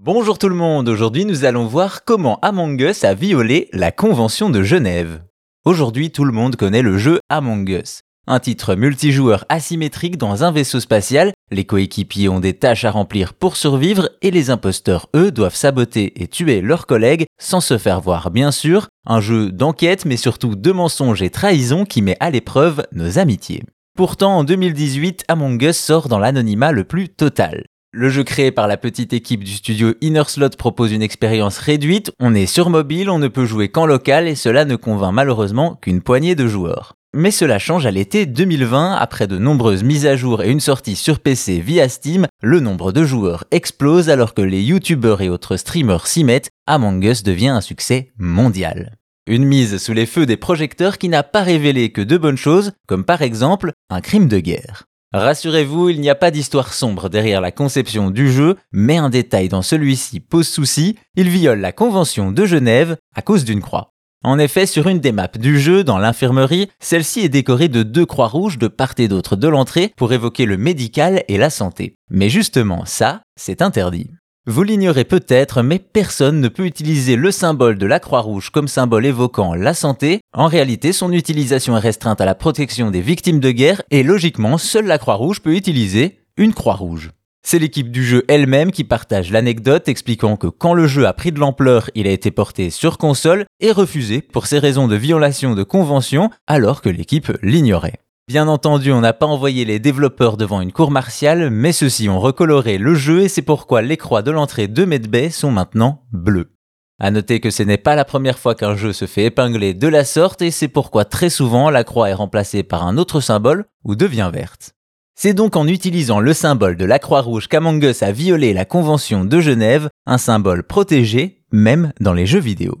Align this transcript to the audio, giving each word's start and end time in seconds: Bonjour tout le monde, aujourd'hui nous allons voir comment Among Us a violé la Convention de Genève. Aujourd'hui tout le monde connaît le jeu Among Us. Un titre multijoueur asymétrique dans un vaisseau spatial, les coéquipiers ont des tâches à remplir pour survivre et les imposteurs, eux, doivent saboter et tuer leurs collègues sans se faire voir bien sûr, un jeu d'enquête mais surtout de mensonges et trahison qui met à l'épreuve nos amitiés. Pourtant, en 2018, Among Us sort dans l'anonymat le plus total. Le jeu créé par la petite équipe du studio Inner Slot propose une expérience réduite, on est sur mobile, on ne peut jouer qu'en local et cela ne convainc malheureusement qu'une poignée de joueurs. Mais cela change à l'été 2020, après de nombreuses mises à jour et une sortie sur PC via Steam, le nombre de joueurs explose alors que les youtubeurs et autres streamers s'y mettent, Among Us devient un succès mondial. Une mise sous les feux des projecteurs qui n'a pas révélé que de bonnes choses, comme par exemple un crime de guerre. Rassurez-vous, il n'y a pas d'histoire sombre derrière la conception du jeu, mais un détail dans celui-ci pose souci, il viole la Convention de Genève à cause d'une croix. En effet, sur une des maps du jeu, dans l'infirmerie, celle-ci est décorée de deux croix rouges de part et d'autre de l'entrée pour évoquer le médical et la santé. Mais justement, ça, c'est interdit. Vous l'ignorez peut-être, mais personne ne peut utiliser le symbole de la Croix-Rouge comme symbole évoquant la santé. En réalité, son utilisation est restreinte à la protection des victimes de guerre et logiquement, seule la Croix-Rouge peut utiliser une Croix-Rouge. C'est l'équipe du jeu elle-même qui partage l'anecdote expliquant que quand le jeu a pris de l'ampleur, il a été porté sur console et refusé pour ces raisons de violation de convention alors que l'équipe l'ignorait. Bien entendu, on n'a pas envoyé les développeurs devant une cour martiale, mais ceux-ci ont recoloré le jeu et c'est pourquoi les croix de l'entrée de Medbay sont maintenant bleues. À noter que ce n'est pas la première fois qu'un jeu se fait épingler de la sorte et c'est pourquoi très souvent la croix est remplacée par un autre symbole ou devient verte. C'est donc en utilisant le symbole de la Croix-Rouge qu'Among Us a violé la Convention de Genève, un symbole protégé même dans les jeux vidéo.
Bonjour 0.00 0.38
tout 0.38 0.48
le 0.48 0.54
monde, 0.54 0.88
aujourd'hui 0.88 1.24
nous 1.24 1.44
allons 1.44 1.66
voir 1.66 2.04
comment 2.04 2.38
Among 2.40 2.80
Us 2.80 3.02
a 3.02 3.14
violé 3.14 3.68
la 3.72 3.90
Convention 3.90 4.48
de 4.48 4.62
Genève. 4.62 5.24
Aujourd'hui 5.64 6.12
tout 6.12 6.24
le 6.24 6.30
monde 6.30 6.54
connaît 6.54 6.82
le 6.82 6.98
jeu 6.98 7.18
Among 7.28 7.68
Us. 7.68 8.02
Un 8.28 8.38
titre 8.38 8.76
multijoueur 8.76 9.44
asymétrique 9.48 10.16
dans 10.16 10.44
un 10.44 10.52
vaisseau 10.52 10.78
spatial, 10.78 11.32
les 11.50 11.64
coéquipiers 11.64 12.28
ont 12.28 12.38
des 12.38 12.52
tâches 12.52 12.84
à 12.84 12.92
remplir 12.92 13.34
pour 13.34 13.56
survivre 13.56 14.08
et 14.22 14.30
les 14.30 14.50
imposteurs, 14.50 15.08
eux, 15.16 15.32
doivent 15.32 15.56
saboter 15.56 16.22
et 16.22 16.28
tuer 16.28 16.60
leurs 16.60 16.86
collègues 16.86 17.26
sans 17.40 17.60
se 17.60 17.76
faire 17.76 18.00
voir 18.00 18.30
bien 18.30 18.52
sûr, 18.52 18.86
un 19.04 19.20
jeu 19.20 19.50
d'enquête 19.50 20.04
mais 20.04 20.16
surtout 20.16 20.54
de 20.54 20.70
mensonges 20.70 21.22
et 21.22 21.30
trahison 21.30 21.84
qui 21.84 22.02
met 22.02 22.16
à 22.20 22.30
l'épreuve 22.30 22.84
nos 22.92 23.18
amitiés. 23.18 23.64
Pourtant, 23.96 24.38
en 24.38 24.44
2018, 24.44 25.24
Among 25.26 25.60
Us 25.60 25.76
sort 25.76 26.08
dans 26.08 26.20
l'anonymat 26.20 26.70
le 26.70 26.84
plus 26.84 27.08
total. 27.08 27.64
Le 27.92 28.10
jeu 28.10 28.22
créé 28.22 28.50
par 28.50 28.68
la 28.68 28.76
petite 28.76 29.14
équipe 29.14 29.42
du 29.42 29.52
studio 29.52 29.94
Inner 30.02 30.24
Slot 30.26 30.50
propose 30.58 30.92
une 30.92 31.00
expérience 31.00 31.56
réduite, 31.56 32.12
on 32.20 32.34
est 32.34 32.44
sur 32.44 32.68
mobile, 32.68 33.08
on 33.08 33.18
ne 33.18 33.28
peut 33.28 33.46
jouer 33.46 33.70
qu'en 33.70 33.86
local 33.86 34.28
et 34.28 34.34
cela 34.34 34.66
ne 34.66 34.76
convainc 34.76 35.14
malheureusement 35.14 35.74
qu'une 35.74 36.02
poignée 36.02 36.34
de 36.34 36.46
joueurs. 36.46 36.96
Mais 37.14 37.30
cela 37.30 37.58
change 37.58 37.86
à 37.86 37.90
l'été 37.90 38.26
2020, 38.26 38.94
après 38.94 39.26
de 39.26 39.38
nombreuses 39.38 39.84
mises 39.84 40.04
à 40.04 40.16
jour 40.16 40.42
et 40.42 40.50
une 40.50 40.60
sortie 40.60 40.96
sur 40.96 41.20
PC 41.20 41.60
via 41.60 41.88
Steam, 41.88 42.26
le 42.42 42.60
nombre 42.60 42.92
de 42.92 43.04
joueurs 43.06 43.44
explose 43.52 44.10
alors 44.10 44.34
que 44.34 44.42
les 44.42 44.60
youtubeurs 44.60 45.22
et 45.22 45.30
autres 45.30 45.56
streamers 45.56 46.06
s'y 46.06 46.24
mettent, 46.24 46.50
Among 46.66 47.02
Us 47.02 47.22
devient 47.22 47.48
un 47.48 47.62
succès 47.62 48.10
mondial. 48.18 48.98
Une 49.26 49.46
mise 49.46 49.78
sous 49.78 49.94
les 49.94 50.04
feux 50.04 50.26
des 50.26 50.36
projecteurs 50.36 50.98
qui 50.98 51.08
n'a 51.08 51.22
pas 51.22 51.42
révélé 51.42 51.90
que 51.90 52.02
de 52.02 52.18
bonnes 52.18 52.36
choses, 52.36 52.72
comme 52.86 53.04
par 53.04 53.22
exemple 53.22 53.72
un 53.88 54.02
crime 54.02 54.28
de 54.28 54.40
guerre. 54.40 54.87
Rassurez-vous, 55.14 55.88
il 55.88 56.02
n'y 56.02 56.10
a 56.10 56.14
pas 56.14 56.30
d'histoire 56.30 56.74
sombre 56.74 57.08
derrière 57.08 57.40
la 57.40 57.50
conception 57.50 58.10
du 58.10 58.30
jeu, 58.30 58.56
mais 58.72 58.98
un 58.98 59.08
détail 59.08 59.48
dans 59.48 59.62
celui-ci 59.62 60.20
pose 60.20 60.46
souci, 60.46 60.98
il 61.16 61.30
viole 61.30 61.60
la 61.60 61.72
Convention 61.72 62.30
de 62.30 62.44
Genève 62.44 62.98
à 63.14 63.22
cause 63.22 63.44
d'une 63.44 63.62
croix. 63.62 63.94
En 64.22 64.38
effet, 64.38 64.66
sur 64.66 64.86
une 64.86 65.00
des 65.00 65.12
maps 65.12 65.28
du 65.28 65.58
jeu, 65.58 65.82
dans 65.82 65.96
l'infirmerie, 65.96 66.68
celle-ci 66.78 67.20
est 67.20 67.30
décorée 67.30 67.68
de 67.68 67.82
deux 67.82 68.04
croix 68.04 68.28
rouges 68.28 68.58
de 68.58 68.68
part 68.68 68.94
et 68.98 69.08
d'autre 69.08 69.34
de 69.34 69.48
l'entrée 69.48 69.94
pour 69.96 70.12
évoquer 70.12 70.44
le 70.44 70.58
médical 70.58 71.24
et 71.28 71.38
la 71.38 71.48
santé. 71.48 71.94
Mais 72.10 72.28
justement, 72.28 72.84
ça, 72.84 73.22
c'est 73.36 73.62
interdit. 73.62 74.10
Vous 74.50 74.62
l'ignorez 74.62 75.04
peut-être, 75.04 75.60
mais 75.60 75.78
personne 75.78 76.40
ne 76.40 76.48
peut 76.48 76.64
utiliser 76.64 77.16
le 77.16 77.30
symbole 77.30 77.76
de 77.76 77.84
la 77.84 78.00
Croix-Rouge 78.00 78.48
comme 78.48 78.66
symbole 78.66 79.04
évoquant 79.04 79.52
la 79.52 79.74
santé. 79.74 80.22
En 80.32 80.46
réalité, 80.46 80.94
son 80.94 81.12
utilisation 81.12 81.76
est 81.76 81.80
restreinte 81.80 82.22
à 82.22 82.24
la 82.24 82.34
protection 82.34 82.90
des 82.90 83.02
victimes 83.02 83.40
de 83.40 83.50
guerre 83.50 83.82
et 83.90 84.02
logiquement, 84.02 84.56
seule 84.56 84.86
la 84.86 84.96
Croix-Rouge 84.96 85.42
peut 85.42 85.54
utiliser 85.54 86.20
une 86.38 86.54
Croix-Rouge. 86.54 87.10
C'est 87.46 87.58
l'équipe 87.58 87.90
du 87.90 88.02
jeu 88.02 88.24
elle-même 88.26 88.72
qui 88.72 88.84
partage 88.84 89.30
l'anecdote 89.30 89.86
expliquant 89.86 90.36
que 90.36 90.46
quand 90.46 90.72
le 90.72 90.86
jeu 90.86 91.06
a 91.06 91.12
pris 91.12 91.30
de 91.30 91.40
l'ampleur, 91.40 91.90
il 91.94 92.06
a 92.06 92.10
été 92.10 92.30
porté 92.30 92.70
sur 92.70 92.96
console 92.96 93.44
et 93.60 93.70
refusé 93.70 94.22
pour 94.22 94.46
ces 94.46 94.58
raisons 94.58 94.88
de 94.88 94.96
violation 94.96 95.54
de 95.54 95.62
convention 95.62 96.30
alors 96.46 96.80
que 96.80 96.88
l'équipe 96.88 97.30
l'ignorait. 97.42 98.00
Bien 98.28 98.46
entendu, 98.46 98.92
on 98.92 99.00
n'a 99.00 99.14
pas 99.14 99.24
envoyé 99.24 99.64
les 99.64 99.78
développeurs 99.78 100.36
devant 100.36 100.60
une 100.60 100.70
cour 100.70 100.90
martiale, 100.90 101.48
mais 101.48 101.72
ceux-ci 101.72 102.10
ont 102.10 102.20
recoloré 102.20 102.76
le 102.76 102.94
jeu 102.94 103.22
et 103.22 103.28
c'est 103.28 103.40
pourquoi 103.40 103.80
les 103.80 103.96
croix 103.96 104.20
de 104.20 104.30
l'entrée 104.30 104.68
de 104.68 104.84
Medbay 104.84 105.30
sont 105.30 105.50
maintenant 105.50 106.02
bleues. 106.12 106.52
À 107.00 107.10
noter 107.10 107.40
que 107.40 107.50
ce 107.50 107.62
n'est 107.62 107.78
pas 107.78 107.94
la 107.94 108.04
première 108.04 108.38
fois 108.38 108.54
qu'un 108.54 108.76
jeu 108.76 108.92
se 108.92 109.06
fait 109.06 109.24
épingler 109.24 109.72
de 109.72 109.88
la 109.88 110.04
sorte 110.04 110.42
et 110.42 110.50
c'est 110.50 110.68
pourquoi 110.68 111.06
très 111.06 111.30
souvent 111.30 111.70
la 111.70 111.84
croix 111.84 112.10
est 112.10 112.14
remplacée 112.14 112.62
par 112.62 112.86
un 112.86 112.98
autre 112.98 113.22
symbole 113.22 113.64
ou 113.82 113.96
devient 113.96 114.30
verte. 114.30 114.74
C'est 115.14 115.32
donc 115.32 115.56
en 115.56 115.66
utilisant 115.66 116.20
le 116.20 116.34
symbole 116.34 116.76
de 116.76 116.84
la 116.84 116.98
Croix-Rouge 116.98 117.48
qu'Among 117.48 117.82
Us 117.82 118.02
a 118.02 118.12
violé 118.12 118.52
la 118.52 118.66
Convention 118.66 119.24
de 119.24 119.40
Genève, 119.40 119.88
un 120.04 120.18
symbole 120.18 120.64
protégé 120.64 121.46
même 121.50 121.94
dans 121.98 122.12
les 122.12 122.26
jeux 122.26 122.40
vidéo. 122.40 122.78